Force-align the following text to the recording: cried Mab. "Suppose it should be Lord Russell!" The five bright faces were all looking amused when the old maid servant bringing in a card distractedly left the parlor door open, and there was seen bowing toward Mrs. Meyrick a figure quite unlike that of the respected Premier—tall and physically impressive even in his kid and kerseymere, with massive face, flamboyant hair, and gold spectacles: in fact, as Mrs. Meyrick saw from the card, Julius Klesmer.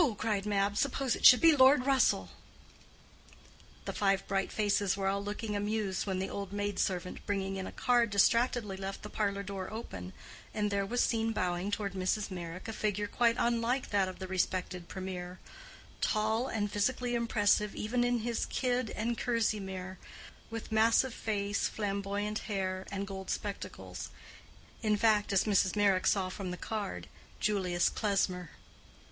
cried 0.17 0.47
Mab. 0.47 0.77
"Suppose 0.77 1.15
it 1.15 1.27
should 1.27 1.41
be 1.41 1.55
Lord 1.55 1.85
Russell!" 1.85 2.31
The 3.85 3.93
five 3.93 4.27
bright 4.27 4.51
faces 4.51 4.97
were 4.97 5.05
all 5.07 5.23
looking 5.23 5.55
amused 5.55 6.07
when 6.07 6.17
the 6.17 6.27
old 6.27 6.51
maid 6.51 6.79
servant 6.79 7.23
bringing 7.27 7.57
in 7.57 7.67
a 7.67 7.71
card 7.71 8.09
distractedly 8.09 8.77
left 8.77 9.03
the 9.03 9.11
parlor 9.11 9.43
door 9.43 9.71
open, 9.71 10.13
and 10.55 10.71
there 10.71 10.87
was 10.87 11.01
seen 11.03 11.33
bowing 11.33 11.69
toward 11.69 11.93
Mrs. 11.93 12.31
Meyrick 12.31 12.67
a 12.67 12.73
figure 12.73 13.05
quite 13.05 13.35
unlike 13.37 13.91
that 13.91 14.07
of 14.09 14.17
the 14.17 14.27
respected 14.27 14.87
Premier—tall 14.87 16.47
and 16.47 16.71
physically 16.71 17.13
impressive 17.13 17.75
even 17.75 18.03
in 18.03 18.21
his 18.21 18.47
kid 18.47 18.89
and 18.89 19.19
kerseymere, 19.19 19.99
with 20.49 20.71
massive 20.71 21.13
face, 21.13 21.67
flamboyant 21.67 22.39
hair, 22.49 22.87
and 22.91 23.05
gold 23.05 23.29
spectacles: 23.29 24.09
in 24.81 24.97
fact, 24.97 25.31
as 25.31 25.43
Mrs. 25.43 25.75
Meyrick 25.75 26.07
saw 26.07 26.29
from 26.29 26.49
the 26.49 26.57
card, 26.57 27.05
Julius 27.39 27.87
Klesmer. 27.87 28.49